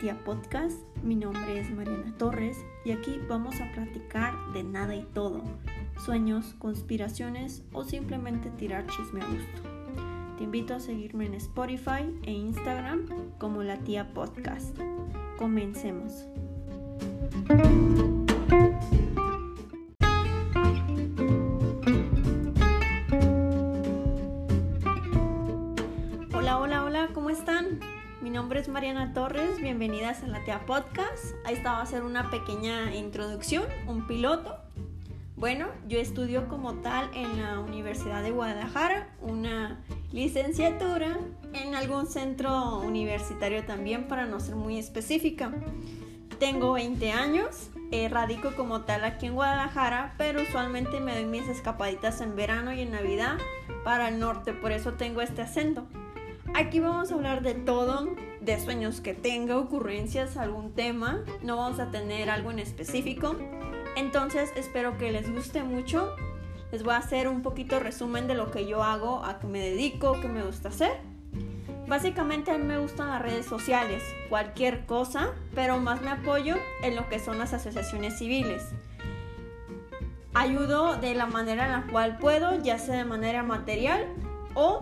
Tía 0.00 0.22
Podcast. 0.24 0.78
Mi 1.02 1.14
nombre 1.14 1.58
es 1.58 1.70
Mariana 1.70 2.14
Torres 2.18 2.58
y 2.84 2.90
aquí 2.90 3.18
vamos 3.26 3.58
a 3.62 3.72
platicar 3.72 4.34
de 4.52 4.62
nada 4.62 4.94
y 4.94 5.04
todo, 5.14 5.42
sueños, 6.04 6.54
conspiraciones 6.58 7.64
o 7.72 7.84
simplemente 7.84 8.50
tirar 8.50 8.86
chisme 8.86 9.22
a 9.22 9.26
gusto. 9.26 9.62
Te 10.36 10.44
invito 10.44 10.74
a 10.74 10.80
seguirme 10.80 11.24
en 11.24 11.34
Spotify 11.34 12.14
e 12.24 12.32
Instagram 12.32 13.06
como 13.38 13.62
La 13.62 13.78
Tía 13.78 14.12
Podcast. 14.12 14.76
Comencemos. 15.38 16.26
Hola, 26.34 26.58
hola, 26.58 26.84
hola, 26.84 27.08
¿cómo 27.14 27.30
están? 27.30 27.80
Mi 28.24 28.30
nombre 28.30 28.58
es 28.58 28.68
Mariana 28.68 29.12
Torres, 29.12 29.60
bienvenidas 29.60 30.22
a 30.22 30.26
la 30.26 30.42
TEA 30.44 30.64
Podcast. 30.64 31.34
Ahí 31.44 31.56
estaba 31.56 31.80
a 31.80 31.82
hacer 31.82 32.02
una 32.04 32.30
pequeña 32.30 32.94
introducción, 32.94 33.64
un 33.86 34.06
piloto. 34.06 34.56
Bueno, 35.36 35.66
yo 35.88 35.98
estudio 35.98 36.48
como 36.48 36.76
tal 36.76 37.10
en 37.12 37.42
la 37.42 37.58
Universidad 37.60 38.22
de 38.22 38.30
Guadalajara, 38.30 39.10
una 39.20 39.84
licenciatura 40.10 41.18
en 41.52 41.74
algún 41.74 42.06
centro 42.06 42.78
universitario 42.78 43.66
también, 43.66 44.08
para 44.08 44.24
no 44.24 44.40
ser 44.40 44.56
muy 44.56 44.78
específica. 44.78 45.52
Tengo 46.38 46.72
20 46.72 47.12
años, 47.12 47.68
eh, 47.90 48.08
radico 48.08 48.54
como 48.56 48.80
tal 48.86 49.04
aquí 49.04 49.26
en 49.26 49.34
Guadalajara, 49.34 50.14
pero 50.16 50.40
usualmente 50.40 50.98
me 50.98 51.14
doy 51.14 51.26
mis 51.26 51.46
escapaditas 51.46 52.22
en 52.22 52.36
verano 52.36 52.72
y 52.72 52.80
en 52.80 52.92
Navidad 52.92 53.36
para 53.84 54.08
el 54.08 54.18
norte, 54.18 54.54
por 54.54 54.72
eso 54.72 54.94
tengo 54.94 55.20
este 55.20 55.42
acento. 55.42 55.86
Aquí 56.56 56.78
vamos 56.78 57.10
a 57.10 57.16
hablar 57.16 57.42
de 57.42 57.54
todo, 57.54 58.14
de 58.40 58.60
sueños 58.60 59.00
que 59.00 59.12
tenga, 59.12 59.58
ocurrencias, 59.58 60.36
algún 60.36 60.72
tema. 60.72 61.24
No 61.42 61.56
vamos 61.56 61.80
a 61.80 61.90
tener 61.90 62.30
algo 62.30 62.52
en 62.52 62.60
específico. 62.60 63.34
Entonces 63.96 64.52
espero 64.54 64.96
que 64.96 65.10
les 65.10 65.28
guste 65.34 65.64
mucho. 65.64 66.14
Les 66.70 66.84
voy 66.84 66.94
a 66.94 66.98
hacer 66.98 67.26
un 67.26 67.42
poquito 67.42 67.80
resumen 67.80 68.28
de 68.28 68.36
lo 68.36 68.52
que 68.52 68.68
yo 68.68 68.84
hago, 68.84 69.24
a 69.24 69.40
qué 69.40 69.48
me 69.48 69.58
dedico, 69.58 70.20
qué 70.20 70.28
me 70.28 70.44
gusta 70.44 70.68
hacer. 70.68 70.92
Básicamente 71.88 72.52
a 72.52 72.58
mí 72.58 72.64
me 72.64 72.78
gustan 72.78 73.08
las 73.08 73.20
redes 73.20 73.46
sociales, 73.46 74.04
cualquier 74.28 74.86
cosa, 74.86 75.32
pero 75.56 75.78
más 75.78 76.02
me 76.02 76.10
apoyo 76.10 76.54
en 76.84 76.94
lo 76.94 77.08
que 77.08 77.18
son 77.18 77.36
las 77.36 77.52
asociaciones 77.52 78.16
civiles. 78.16 78.62
Ayudo 80.34 80.98
de 80.98 81.14
la 81.14 81.26
manera 81.26 81.66
en 81.66 81.72
la 81.72 81.86
cual 81.90 82.16
puedo, 82.18 82.62
ya 82.62 82.78
sea 82.78 82.96
de 82.96 83.04
manera 83.04 83.42
material 83.42 84.06
o 84.54 84.80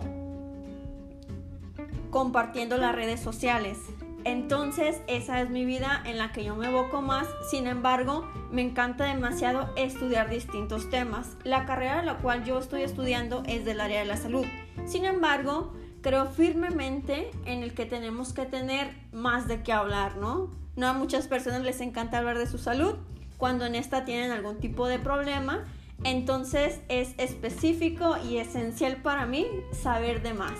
compartiendo 2.13 2.77
las 2.77 2.93
redes 2.93 3.19
sociales. 3.19 3.79
Entonces, 4.23 5.01
esa 5.07 5.41
es 5.41 5.49
mi 5.49 5.65
vida 5.65 6.01
en 6.05 6.19
la 6.19 6.31
que 6.31 6.43
yo 6.43 6.55
me 6.55 6.67
evoco 6.67 7.01
más. 7.01 7.27
Sin 7.49 7.65
embargo, 7.65 8.29
me 8.51 8.61
encanta 8.61 9.05
demasiado 9.05 9.73
estudiar 9.75 10.29
distintos 10.29 10.91
temas. 10.91 11.35
La 11.43 11.65
carrera 11.65 11.99
en 11.99 12.05
la 12.05 12.19
cual 12.19 12.45
yo 12.45 12.59
estoy 12.59 12.83
estudiando 12.83 13.41
es 13.47 13.65
del 13.65 13.81
área 13.81 13.99
de 13.99 14.05
la 14.05 14.15
salud. 14.15 14.45
Sin 14.85 15.05
embargo, 15.05 15.73
creo 16.01 16.27
firmemente 16.27 17.31
en 17.45 17.63
el 17.63 17.73
que 17.73 17.87
tenemos 17.87 18.31
que 18.31 18.45
tener 18.45 18.91
más 19.11 19.47
de 19.47 19.63
qué 19.63 19.73
hablar, 19.73 20.15
¿no? 20.17 20.51
No 20.75 20.87
a 20.87 20.93
muchas 20.93 21.27
personas 21.27 21.63
les 21.63 21.81
encanta 21.81 22.19
hablar 22.19 22.37
de 22.37 22.45
su 22.45 22.59
salud 22.59 22.93
cuando 23.37 23.65
en 23.65 23.73
esta 23.73 24.05
tienen 24.05 24.31
algún 24.31 24.59
tipo 24.59 24.87
de 24.87 24.99
problema. 24.99 25.63
Entonces, 26.03 26.79
es 26.89 27.15
específico 27.17 28.17
y 28.29 28.37
esencial 28.37 28.97
para 28.97 29.25
mí 29.25 29.47
saber 29.71 30.21
de 30.21 30.35
más. 30.35 30.59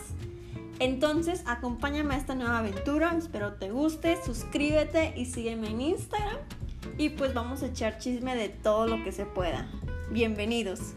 Entonces, 0.84 1.44
acompáñame 1.46 2.14
a 2.14 2.18
esta 2.18 2.36
nueva 2.36 2.58
aventura. 2.58 3.16
Espero 3.18 3.54
te 3.54 3.72
guste. 3.72 4.18
Suscríbete 4.26 5.14
y 5.16 5.28
sígueme 5.28 5.70
en 5.70 5.80
Instagram. 5.80 6.36
Y 6.98 7.12
pues 7.12 7.34
vamos 7.34 7.64
a 7.64 7.68
echar 7.68 8.00
chisme 8.00 8.36
de 8.36 8.50
todo 8.50 8.86
lo 8.88 9.02
que 9.02 9.14
se 9.14 9.26
pueda. 9.26 9.72
Bienvenidos. 10.12 10.94